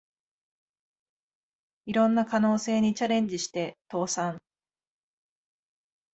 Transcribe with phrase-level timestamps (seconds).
[1.85, 4.39] いろんな可能性にチャレンジして倒産